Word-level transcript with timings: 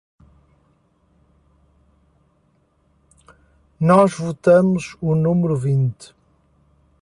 Nós 3.79 4.15
votamos 4.15 4.97
o 4.99 5.13
número 5.13 5.55
vinte. 5.55 6.15